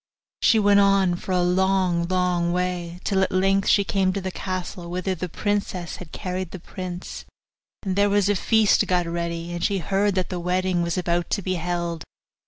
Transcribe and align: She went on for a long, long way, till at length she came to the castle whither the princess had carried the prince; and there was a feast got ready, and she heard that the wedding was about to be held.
She 0.41 0.57
went 0.57 0.79
on 0.79 1.13
for 1.15 1.31
a 1.31 1.43
long, 1.43 2.07
long 2.07 2.51
way, 2.51 2.99
till 3.03 3.21
at 3.21 3.31
length 3.31 3.69
she 3.69 3.83
came 3.83 4.11
to 4.13 4.19
the 4.19 4.31
castle 4.31 4.89
whither 4.89 5.13
the 5.13 5.29
princess 5.29 5.97
had 5.97 6.11
carried 6.11 6.49
the 6.49 6.59
prince; 6.59 7.23
and 7.83 7.95
there 7.95 8.09
was 8.09 8.27
a 8.27 8.33
feast 8.35 8.87
got 8.87 9.05
ready, 9.05 9.51
and 9.53 9.63
she 9.63 9.77
heard 9.77 10.15
that 10.15 10.29
the 10.29 10.39
wedding 10.39 10.81
was 10.81 10.97
about 10.97 11.29
to 11.29 11.43
be 11.43 11.53
held. 11.53 12.03